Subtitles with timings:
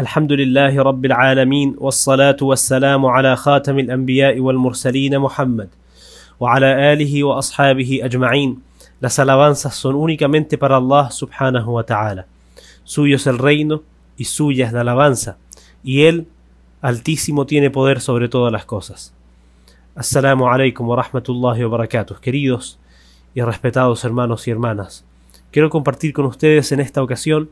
[0.00, 5.68] الحمد لله رب العالمين والصلاة والسلام على خاتم الأنبياء والمرسلين محمد
[6.40, 8.62] وعلى آله وأصحابه أجمعين
[9.00, 12.26] Las alabanzas son únicamente para Allah subhanahu wa ta'ala.
[12.84, 13.82] Suyo es el reino
[14.16, 15.38] y suya es la alabanza,
[15.82, 16.28] y Él,
[16.82, 19.14] altísimo, tiene poder sobre todas las cosas.
[19.94, 22.20] Assalamu alaikum wa rahmatullahi wa barakatuh.
[22.20, 22.78] Queridos
[23.34, 25.04] y respetados hermanos y hermanas,
[25.50, 27.48] quiero compartir con ustedes en esta ocasión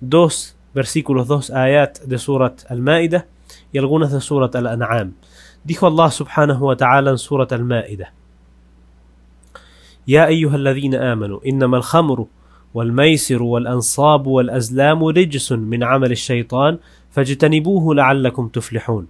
[0.00, 3.25] dos versículos, dos ayat de Surat Al-Ma'idah
[3.73, 5.09] y algunas de Surat Al-An'am.
[5.63, 8.11] Dijo Allah subhanahu wa ta'ala en Surat Al-Ma'idah.
[10.07, 12.27] يا أيها الذين آمنوا إنما الخمر
[12.73, 16.79] والميسر والأنصاب والأزلام رجس من عمل الشيطان
[17.11, 19.07] فاجتنبوه لعلكم تفلحون.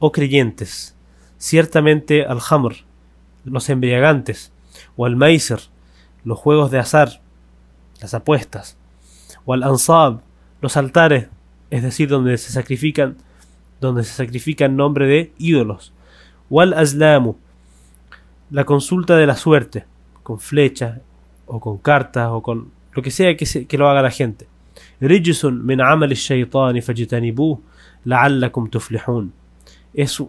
[0.00, 0.96] Oh creyentes,
[1.38, 2.72] ciertamente al khamr,
[3.44, 4.52] los embriagantes,
[4.96, 5.16] o al
[6.24, 7.20] los juegos de azar,
[8.00, 8.76] las apuestas,
[9.44, 10.20] o al ansab,
[10.60, 11.28] los altares,
[11.70, 13.16] es decir, donde se sacrifican,
[13.80, 15.92] donde se sacrifica en nombre de ídolos,
[16.50, 17.36] o al aslamu,
[18.50, 19.84] la consulta de la suerte,
[20.22, 21.00] con flechas
[21.46, 24.46] o con cartas o con lo que sea que, se, que lo haga la gente.
[25.00, 26.12] Rijusun min amal
[28.04, 29.32] la'allakum tuflihun.
[29.94, 30.22] Es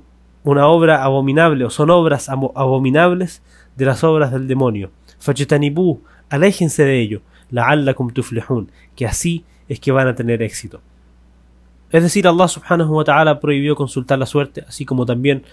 [0.44, 3.42] una obra abominable o son obras abominables
[3.76, 4.92] de las obras del demonio.
[5.20, 7.22] Fajtanibuh, aléjense de ello.
[7.52, 10.82] La'allakum tuflihun, que así es que van a tener éxito.
[11.92, 15.44] Es decir, Allah subhanahu wa ta'ala prohibió consultar la suerte, así como también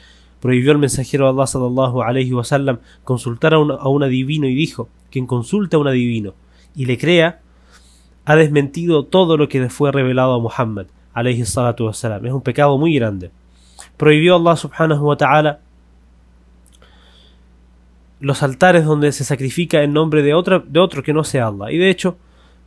[0.41, 4.47] prohibió el mensajero de Allah sallallahu alayhi wa sallam consultar a un, a un adivino
[4.47, 6.35] y dijo, quien consulte a un adivino
[6.75, 7.41] y le crea,
[8.25, 11.89] ha desmentido todo lo que le fue revelado a Muhammad alayhi salatu.
[11.89, 13.31] Es un pecado muy grande.
[13.97, 15.61] Prohibió Allah subhanahu wa ta'ala
[18.21, 20.29] los altares donde se sacrifica en nombre de,
[20.67, 21.71] de otro que no sea Allah.
[21.71, 22.19] Y de hecho,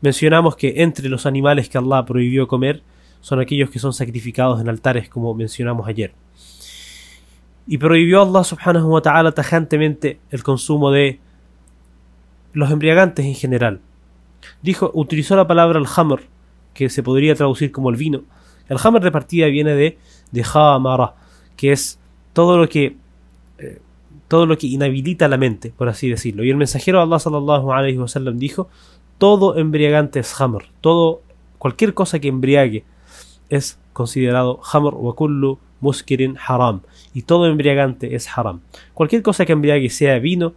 [0.01, 2.81] mencionamos que entre los animales que Allah prohibió comer
[3.21, 6.13] son aquellos que son sacrificados en altares, como mencionamos ayer.
[7.67, 11.19] Y prohibió Allah subhanahu wa ta'ala tajantemente el consumo de
[12.53, 13.81] los embriagantes en general.
[14.61, 16.21] Dijo, utilizó la palabra al-hamr,
[16.73, 18.23] que se podría traducir como el vino.
[18.69, 19.97] El hamr de partida viene de,
[20.31, 21.15] de hamara,
[21.57, 21.99] que es
[22.33, 22.95] todo lo que
[23.57, 23.81] eh,
[24.29, 26.43] todo lo que inhabilita la mente, por así decirlo.
[26.43, 27.81] Y el mensajero Allah sallallahu wa
[28.33, 28.69] dijo,
[29.19, 31.21] todo embriagante es hamr, todo
[31.59, 32.85] cualquier cosa que embriague
[33.49, 36.81] es considerado hamr wa kullu muskirin haram
[37.13, 38.61] y todo embriagante es haram.
[38.93, 40.53] Cualquier cosa que embriague sea vino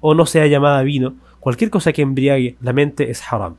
[0.00, 3.56] o no sea llamada vino, cualquier cosa que embriague la mente es haram.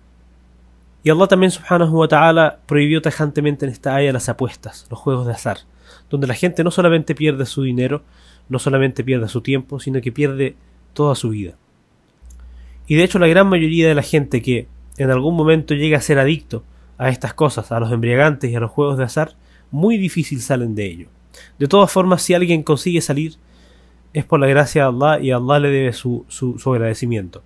[1.03, 5.27] Y Allah también subhanahu wa ta'ala prohibió tajantemente en esta área las apuestas, los juegos
[5.27, 5.57] de azar,
[6.09, 8.03] donde la gente no solamente pierde su dinero,
[8.49, 10.55] no solamente pierde su tiempo, sino que pierde
[10.93, 11.55] toda su vida.
[12.86, 14.68] Y de hecho la gran mayoría de la gente que
[14.98, 16.62] en algún momento llega a ser adicto
[16.98, 19.34] a estas cosas, a los embriagantes y a los juegos de azar,
[19.70, 21.08] muy difícil salen de ello.
[21.58, 23.34] De todas formas, si alguien consigue salir,
[24.12, 27.42] es por la gracia de Allah y Allah le debe su, su, su agradecimiento.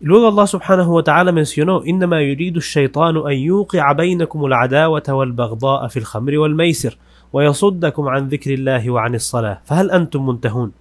[0.00, 5.98] Luego Allah subhanahu wa ta'ala mencionó إنما يريد الشيطان أن يوقع بينكم العداوة والبغضاء في
[5.98, 6.96] الخمر والميسر
[7.32, 10.72] ويصدكم عن ذكر الله وعن الصلاة فهل أنتم منتهون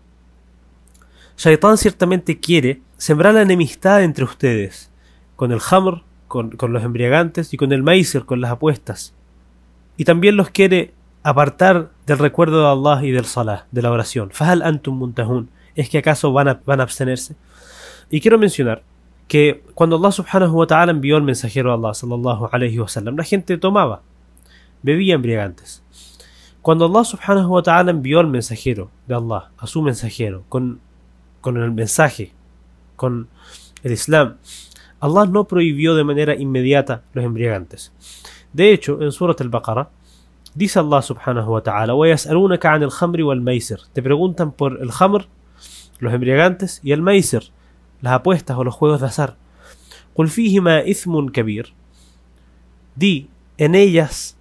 [1.35, 4.88] Shaitán ciertamente quiere sembrar la enemistad entre ustedes,
[5.34, 9.12] con el hamr, con, con los embriagantes, y con el maízer, con las apuestas.
[9.96, 14.30] Y también los quiere apartar del recuerdo de Allah y del salah, de la oración.
[14.30, 15.50] Fahal antum muntahun.
[15.74, 17.34] ¿Es que acaso van a, van a abstenerse?
[18.08, 18.84] Y quiero mencionar
[19.26, 22.86] que cuando Allah subhanahu wa ta'ala envió al mensajero de Allah sallallahu alayhi wa
[23.16, 24.02] la gente tomaba,
[24.80, 25.82] bebía embriagantes.
[26.60, 30.78] Cuando Allah subhanahu wa ta'ala envió al mensajero de Allah, a su mensajero, con,
[31.40, 32.32] con el mensaje,
[33.02, 33.26] con
[33.82, 34.36] el Islam.
[35.00, 37.92] Allah no prohibió de manera inmediata los embriagantes.
[38.52, 39.90] De hecho, en Surat al-Baqarah,
[40.54, 41.94] dice Allah subhanahu wa ta'ala,
[43.92, 45.26] Te preguntan por el hamr,
[45.98, 47.50] los embriagantes, y el maisir,
[48.00, 49.36] las apuestas o los juegos de azar.
[51.34, 51.72] kabir.
[52.94, 54.36] Di, en ellas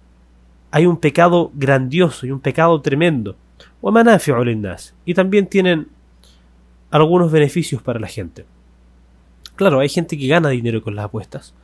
[0.70, 3.34] hay un pecado grandioso y un pecado tremendo.
[5.04, 5.88] Y también tienen
[6.92, 8.46] algunos beneficios para la gente.
[9.56, 11.54] Claro, hay gente que gana dinero con las apuestas.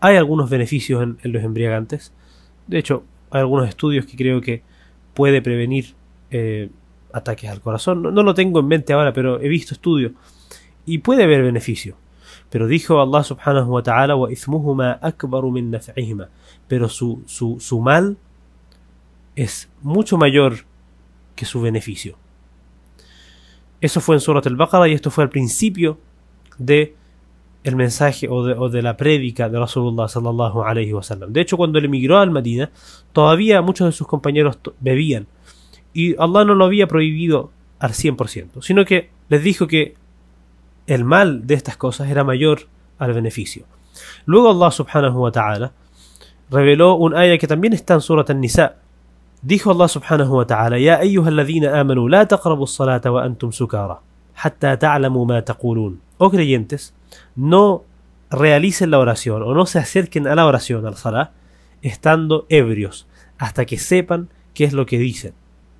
[0.00, 2.12] Hay algunos beneficios en, los embriagantes.
[2.66, 4.62] De hecho, hay algunos estudios que creo que
[5.14, 5.94] puede prevenir
[6.30, 6.70] eh,
[7.12, 8.02] ataques al corazón.
[8.02, 10.12] No, lo tengo en mente ahora, pero he visto estudios.
[10.86, 11.96] Y puede haber beneficio.
[12.50, 14.14] Pero dijo Allah subhanahu wa ta'ala,
[15.02, 15.54] akbaru.
[16.66, 18.16] Pero su, su, su mal
[19.36, 20.64] es mucho mayor
[21.36, 22.16] que su beneficio.
[23.80, 25.98] Eso fue en Surat al-Baqarah y esto fue al principio
[26.58, 26.96] de
[27.64, 31.32] el mensaje o de, o de la prédica de Rasulullah sallallahu alayhi wa sallam.
[31.32, 32.70] De hecho, cuando él emigró al Madina,
[33.12, 35.26] todavía muchos de sus compañeros bebían.
[35.92, 39.96] Y Allah no lo había prohibido al 100%, sino que les dijo que
[40.86, 42.68] el mal de estas cosas era mayor
[42.98, 43.64] al beneficio.
[44.24, 45.72] Luego Allah subhanahu wa ta'ala
[46.50, 48.76] reveló un ayah que también está en Surat An-Nisa.
[49.42, 54.00] Dijo Allah subhanahu wa ta'ala, Ya ayyuha alladhina amanu, la taqrabu salata wa antum sukara,
[55.44, 56.00] taqulun.
[56.18, 56.94] Oh creyentes,
[57.36, 57.84] no
[58.30, 61.32] realicen la oración o no se acerquen a la oración, al salah,
[61.82, 63.06] estando ebrios,
[63.38, 65.32] hasta que sepan qué es lo que dicen.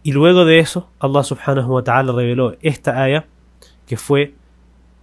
[0.03, 3.27] Y luego de eso, Allah subhanahu wa ta'ala reveló esta ayah,
[3.87, 4.35] que fue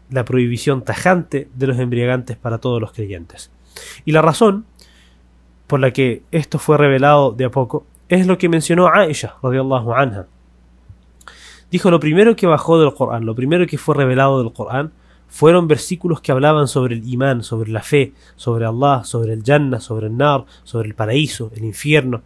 [0.10, 3.52] la prohibición tajante de los embriagantes para todos los creyentes.
[4.06, 4.66] Y la razón
[5.68, 9.94] por la que esto fue revelado de a poco es lo que mencionó Aisha, radiallahu
[9.94, 10.28] anha.
[11.76, 14.94] Dijo, lo primero que bajó del Corán, lo primero que fue revelado del Corán,
[15.28, 19.82] fueron versículos que hablaban sobre el imán, sobre la fe, sobre Allah, sobre el Jannah,
[19.82, 22.22] sobre el Nar, sobre el paraíso, el infierno.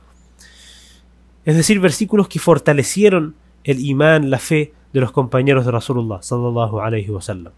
[1.46, 6.82] Es decir, versículos que fortalecieron el imán, la fe de los compañeros de Rasulullah sallallahu
[6.82, 7.54] alayhi wa sallam.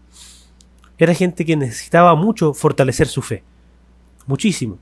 [0.96, 3.42] Era gente que necesitaba mucho fortalecer su fe.
[4.26, 4.78] Muchísimo.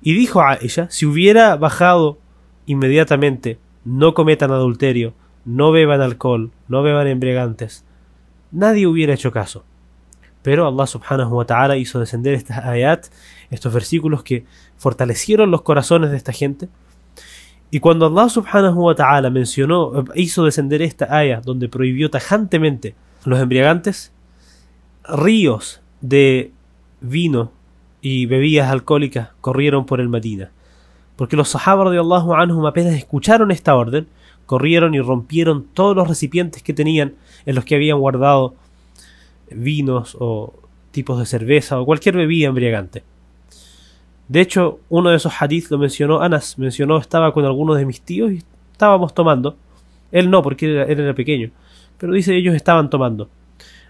[0.00, 2.20] Y dijo a ella, si hubiera bajado
[2.66, 7.84] inmediatamente, no cometan adulterio, no beban alcohol, no beban embriagantes,
[8.50, 9.64] nadie hubiera hecho caso.
[10.42, 13.06] Pero Allah subhanahu wa ta'ala hizo descender estas ayat,
[13.50, 14.44] estos versículos que
[14.76, 16.68] fortalecieron los corazones de esta gente.
[17.70, 22.94] Y cuando Allah subhanahu wa ta'ala mencionó, hizo descender esta ayat donde prohibió tajantemente
[23.24, 24.12] los embriagantes,
[25.04, 26.52] ríos de
[27.00, 27.52] vino
[28.00, 30.50] y bebidas alcohólicas corrieron por el Medina.
[31.16, 34.08] Porque los sahaba de Allahu apenas escucharon esta orden,
[34.52, 37.14] corrieron y rompieron todos los recipientes que tenían
[37.46, 38.54] en los que habían guardado
[39.50, 40.52] vinos o
[40.90, 43.02] tipos de cerveza o cualquier bebida embriagante.
[44.28, 48.02] De hecho, uno de esos hadith lo mencionó Anas, mencionó estaba con algunos de mis
[48.02, 49.56] tíos y estábamos tomando.
[50.10, 51.50] Él no, porque él era, pequeño,
[51.96, 53.30] pero dice ellos estaban tomando.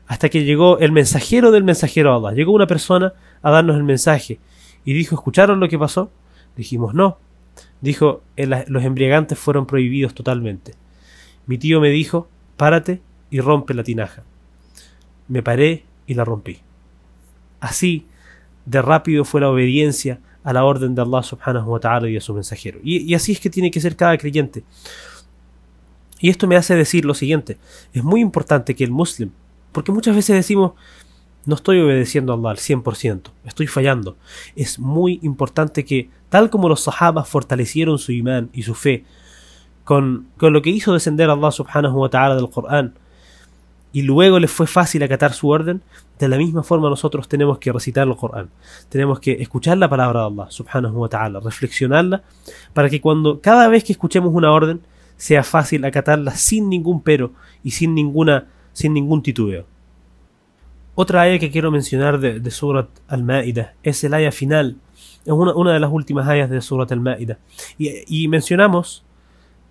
[0.06, 2.36] Hasta que llegó el mensajero del mensajero Allah.
[2.36, 4.38] Llegó una persona a darnos el mensaje
[4.84, 6.12] y dijo, ¿escucharon lo que pasó?
[6.56, 7.18] Dijimos, no.
[7.80, 10.74] Dijo, los embriagantes fueron prohibidos totalmente.
[11.46, 13.00] Mi tío me dijo, párate
[13.30, 14.22] y rompe la tinaja.
[15.28, 16.58] Me paré y la rompí.
[17.60, 18.06] Así
[18.66, 22.20] de rápido fue la obediencia a la orden de Allah subhanahu wa ta'ala y a
[22.20, 22.80] su mensajero.
[22.82, 24.64] Y, y, así es que tiene que ser cada creyente.
[26.20, 27.58] Y esto me hace decir lo siguiente.
[27.92, 29.30] Es muy importante que el muslim,
[29.72, 30.72] porque muchas veces decimos,
[31.44, 34.16] no estoy obedeciendo a Allah al 100%, estoy fallando.
[34.54, 39.04] Es muy importante que, tal como los sahabas fortalecieron su imán y su fe
[39.84, 42.94] con, con lo que hizo descender Allah subhanahu wa ta'ala del Corán,
[43.92, 45.82] y luego les fue fácil acatar su orden,
[46.18, 48.48] de la misma forma nosotros tenemos que recitar el Corán.
[48.88, 52.22] Tenemos que escuchar la palabra de Allah subhanahu wa ta'ala, reflexionarla,
[52.72, 54.80] para que cuando cada vez que escuchemos una orden,
[55.16, 59.66] sea fácil acatarla sin ningún pero y sin ninguna sin ningún titubeo.
[60.94, 64.76] Otra ayah que quiero mencionar de, Surat Al-Ma'idah es el ayah final,
[65.24, 67.38] es una, de las últimas ayas de Surat Al-Ma'idah.
[67.78, 69.04] Y, mencionamos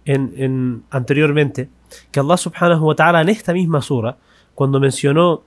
[0.06, 1.70] en, anteriormente
[2.12, 4.18] que Allah subhanahu wa ta'ala en esta misma sura,
[4.56, 5.44] cuando mencionó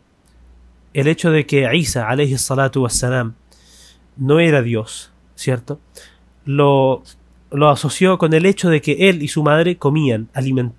[0.92, 3.34] el hecho de que Isa alayhi salatu wassalam
[4.16, 5.80] no era Dios, ¿cierto?
[6.44, 7.02] Lo,
[7.50, 10.28] lo asoció con el hecho de que él y su madre comían,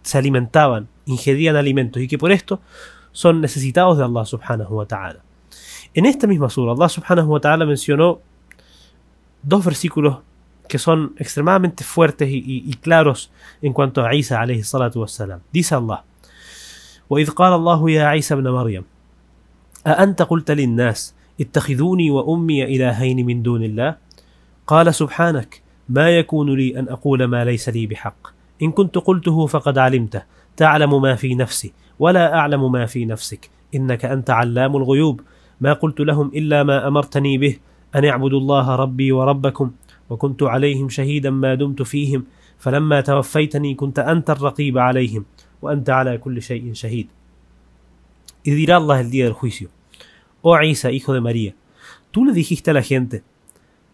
[0.03, 2.61] se alimentaban, ingerían alimentos y que por esto
[3.15, 5.22] son necesitados de Allah subhanahu wa ta'ala.
[5.93, 8.19] En esta misma sura, Allah subhanahu wa ta'ala mencionó
[9.41, 10.17] dos versículos
[10.67, 13.31] que son extremadamente fuertes y, y, y, claros
[13.62, 15.39] en cuanto a Isa alayhi salatu wassalam.
[15.53, 16.03] Dice Allah,
[17.10, 18.84] وإذ قال الله يا عيسى ابن مريم
[19.88, 23.95] أأنت قلت للناس اتخذوني وأمي إلهين من دون الله
[24.67, 29.77] قال سبحانك ما يكون لي أن أقول ما ليس لي بحق إن كنت قلته فقد
[29.77, 30.24] علمته.
[30.57, 33.50] تعلم ما في نفسي ولا أعلم ما في نفسك.
[33.75, 35.21] إنك أنت علام الغيوب.
[35.62, 37.57] ما قلت لهم إلا ما أمرتني به.
[37.95, 39.71] أن اعبدوا الله ربي وربكم.
[40.09, 42.25] وكنت عليهم شهيدا ما دمت فيهم.
[42.59, 45.25] فلما توفيتني كنت أنت الرقيب عليهم.
[45.62, 47.07] وأنت على كل شيء شهيد.
[48.43, 49.69] Y dirá Allah el día del juicio,
[50.43, 51.55] Oh Isa, hijo de María,
[52.12, 53.24] tú le dijiste a la gente,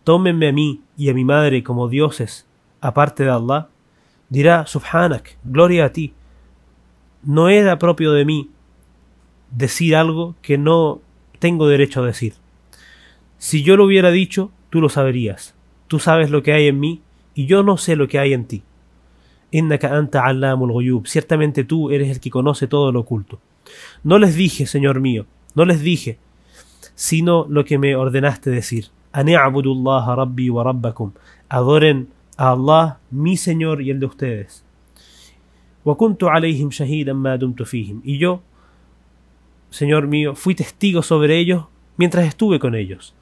[0.03, 2.46] tómenme a mí y a mi madre como dioses,
[2.82, 3.70] aparte de Allah.
[4.32, 6.14] Dirá, Subhanak, gloria a ti,
[7.22, 8.50] no era propio de mí
[9.52, 11.02] decir algo que no
[11.40, 12.36] tengo derecho a decir.
[13.38, 15.54] Si yo lo hubiera dicho, tú lo saberías.
[15.90, 17.02] Tú sabes lo que hay en mí
[17.36, 18.64] y yo no sé lo que hay en ti.
[21.04, 23.42] Ciertamente tú eres el que conoce todo lo oculto.
[24.02, 26.20] No les dije, Señor mío, no les dije,
[26.96, 28.86] sino lo que me ordenaste decir.
[29.12, 31.12] Ani'abudullah rabbi wa rabbakum.
[31.50, 32.08] Adoren
[32.41, 34.65] a Allah, mi Señor y el de ustedes.
[38.03, 38.41] Y yo,
[39.69, 41.65] Señor mío, fui testigo sobre ellos
[41.98, 43.13] mientras estuve con ellos.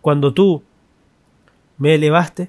[0.00, 0.62] Cuando tú
[1.78, 2.48] me elevaste,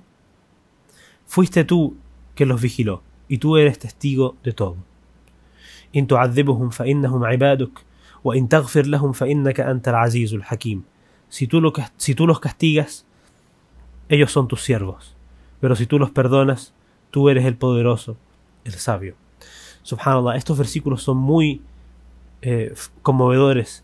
[1.25, 1.97] fuiste tú
[2.35, 4.77] que los vigiló, y tú eres testigo de todo.
[11.29, 13.07] Si tú, los castigas,
[14.07, 15.12] ellos son tus siervos.
[15.63, 16.73] Pero si tú los perdonas,
[17.09, 18.17] tú eres el poderoso,
[18.65, 19.15] el sabio.
[19.83, 21.61] Subhanallah, estos versículos son muy
[22.41, 23.81] eh, conmovedores.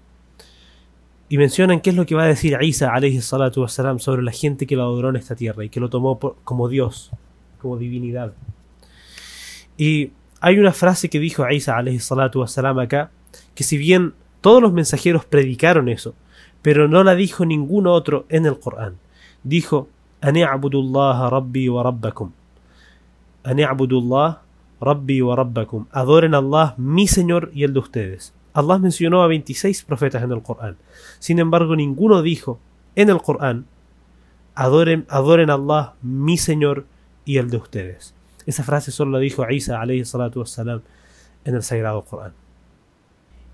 [1.30, 4.76] Y mencionan qué es lo que va a decir Isa alayhi sobre la gente que
[4.76, 7.12] lo adoró en esta tierra y que lo tomó como Dios,
[7.62, 8.34] como divinidad.
[9.78, 13.10] Y hay una frase que dijo Isa alayhi salatu wassalam acá,
[13.56, 16.14] que si bien todos los mensajeros predicaron eso,
[16.62, 18.98] pero no la dijo ningún otro en el Corán.
[19.44, 19.88] Dijo,
[20.22, 22.32] Ani'abudullah rabbi wa rabbakum.
[23.44, 24.40] Ani'abudullah
[24.82, 25.88] rabbi wa rabbakum.
[25.92, 28.34] Adoren a Allah, mi Señor y el de ustedes.
[28.54, 30.78] Allah mencionó a 26 profetas en el Corán.
[31.20, 32.60] Sin embargo, ninguno dijo
[32.96, 33.66] en el Corán,
[34.56, 36.86] adoren, adoren a Allah, mi Señor
[37.26, 38.14] y el de ustedes.
[38.46, 40.82] Esa frase solo la dijo Isa alayhi salatu wassalam
[41.46, 42.34] en el Sagrado Corán.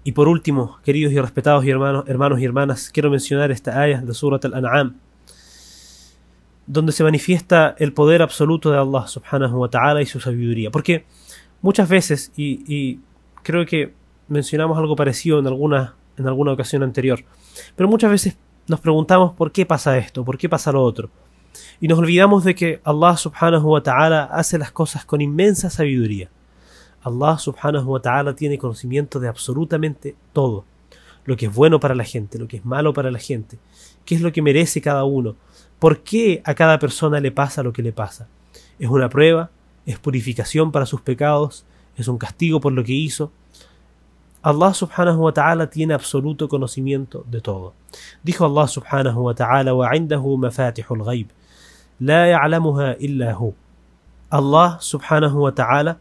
[0.03, 4.13] Y por último, queridos y respetados hermanos, hermanos y hermanas, quiero mencionar esta ayah de
[4.13, 4.95] Surat al-An'am,
[6.67, 10.71] donde se manifiesta el poder absoluto de Allah subhanahu wa ta'ala y su sabiduría.
[10.71, 11.05] Porque
[11.61, 12.99] muchas veces, y,
[13.43, 13.93] creo que
[14.27, 17.19] mencionamos algo parecido en alguna, en alguna ocasión anterior.
[17.75, 21.09] Pero muchas veces nos preguntamos por qué pasa esto, por qué pasa lo otro.
[21.79, 26.29] Y nos olvidamos de que Allah subhanahu wa ta'ala hace las cosas con inmensa sabiduría.
[27.03, 30.65] Allah subhanahu wa ta'ala tiene conocimiento de absolutamente todo
[31.25, 33.57] lo que es bueno para la gente, lo que es malo para la gente,
[34.05, 35.35] qué es lo que merece cada uno,
[35.79, 38.27] por qué a cada persona le pasa lo que le pasa.
[38.79, 39.49] Es una prueba,
[39.85, 41.65] es purificación para sus pecados,
[41.97, 43.31] es un castigo por lo que hizo.
[44.41, 47.73] Allah subhanahu wa ta'ala tiene absoluto conocimiento de todo.
[48.21, 51.27] Dijo Allah subhanahu wa ta'ala wa indahu mafatihul ghaib
[51.99, 53.37] la ya'lamuha illa.
[54.29, 55.97] Allah subhanahu wa ta'ala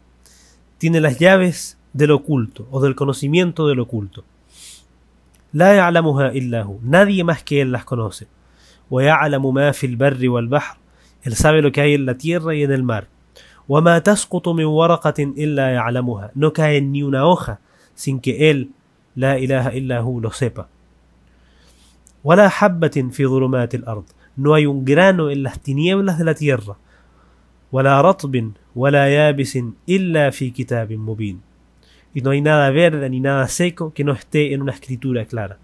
[0.77, 4.23] tiene las llaves del oculto o del conocimiento del oculto.
[5.55, 6.77] لا يعلمها إلا هو.
[6.83, 8.27] Nadie más que él las conoce.
[8.91, 10.77] ويعلم ما في البر والبحر.
[11.23, 13.07] Él sabe lo que hay en la tierra y en el mar.
[13.69, 16.31] وما تسقط من ورقة إلا يعلمها.
[16.35, 17.59] No cae ni una hoja
[17.95, 18.69] sin que él,
[19.15, 20.67] la ilaha illahu, lo sepa.
[22.25, 24.03] ولا حبة في ظلمات الأرض
[24.37, 26.75] no hay un grano en las tinieblas de la tierra
[27.71, 29.59] ولا رطب ولا يابس
[29.89, 31.41] إلا في كتاب مبين
[32.15, 35.57] y no hay nada verde ni nada seco que no esté en una escritura clara.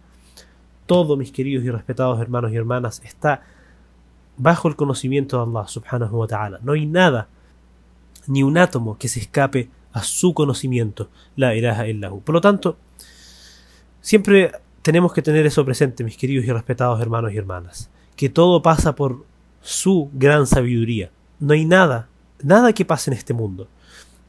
[0.85, 3.41] Todo, mis queridos y respetados hermanos y hermanas, está
[4.35, 6.59] bajo el conocimiento de Allah subhanahu wa ta'ala.
[6.61, 7.29] No hay nada,
[8.27, 12.19] ni un átomo que se escape a su conocimiento, la ilaha illahu.
[12.19, 12.75] Por lo tanto,
[14.01, 18.61] siempre tenemos que tener eso presente, mis queridos y respetados hermanos y hermanas, que todo
[18.61, 19.23] pasa por
[19.61, 21.11] su gran sabiduría.
[21.39, 22.09] No hay nada,
[22.43, 23.69] nada que pase en este mundo,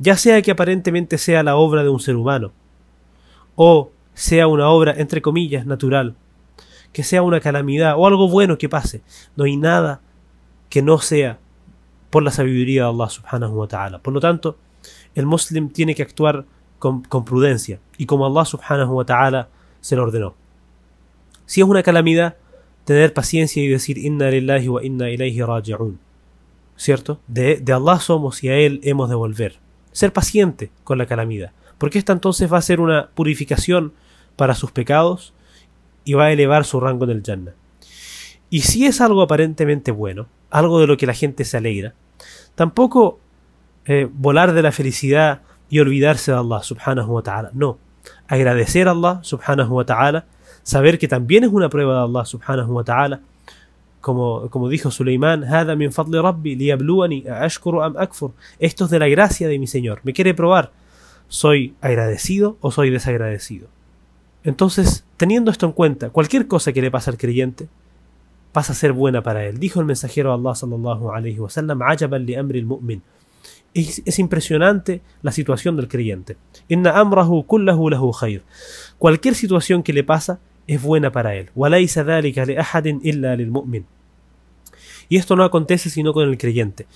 [0.03, 2.53] ya sea que aparentemente sea la obra de un ser humano,
[3.55, 6.17] o sea una obra, entre comillas, natural,
[6.93, 9.03] que sea una calamidad o algo bueno que pase,
[9.37, 10.01] no hay nada
[10.69, 11.39] que no sea
[12.11, 13.99] por la sabiduría de Allah subhanahu wa ta'ala.
[14.01, 14.57] Por lo tanto,
[15.15, 16.45] el muslim tiene que actuar
[16.81, 19.49] con, prudencia y como Allah subhanahu wa ta'ala
[19.81, 20.35] se lo ordenó.
[21.47, 22.37] Si es una calamidad,
[22.85, 26.01] tener paciencia y decir inna lillahi wa inna ilayhi raji'un.
[26.77, 27.21] ¿Cierto?
[27.29, 29.63] De, de Allah somos y a Él hemos de volver.
[29.93, 31.53] Ser paciente con la calamidad.
[31.79, 33.93] Porque esta entonces va a ser una purificación
[34.37, 35.35] para sus pecados
[36.05, 37.55] y va a elevar su rango en el Jannah.
[38.51, 41.95] Y si es algo aparentemente bueno, algo de lo que la gente se alegra,
[42.55, 43.19] tampoco
[43.87, 47.51] eh, volar de la felicidad y olvidarse de Allah subhanahu wa ta'ala.
[47.55, 47.79] No.
[48.29, 50.27] Agradecer a Allah subhanahu wa ta'ala,
[50.63, 53.21] saber que también es una prueba de Allah subhanahu wa ta'ala.
[54.03, 55.45] Como, como dijo Suleimán.
[58.59, 60.01] Esto es de la gracia de mi Señor.
[60.03, 60.73] Me quiere probar.
[61.29, 63.69] ¿Soy agradecido o soy desagradecido?
[64.45, 67.69] Entonces, teniendo esto en cuenta, cualquier cosa que le pase al creyente
[68.53, 69.59] pasa a ser buena para él.
[69.59, 71.81] Dijo el mensajero Allah sallallahu alayhi wa sallam,
[72.27, 73.03] li amri al-mu'min.
[73.73, 76.37] Es, es, impresionante la situación del creyente.
[76.69, 78.43] Inna amrahu kullahu lahu khair.
[78.99, 81.51] Cualquier situación que le pasa es buena para él.
[85.09, 86.87] Y esto no acontece sino con el creyente.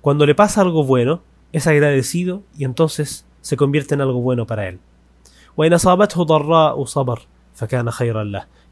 [0.00, 4.68] Cuando le pasa algo bueno, es agradecido y entonces se convierte en algo bueno para
[4.68, 4.78] él.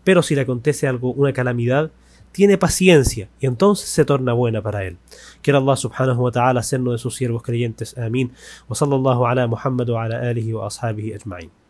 [0.05, 1.91] Pero si le acontece algo, una calamidad,
[2.33, 4.97] tiene paciencia y entonces se torna buena para él.
[5.43, 7.97] Quiera Allah subhanahu wa ta'ala hacernos de sus siervos creyentes.
[7.97, 8.33] Amén.
[8.69, 11.62] Wa sallallahu ala Muhammad wa ala alihi wa ashabihi ajma'in.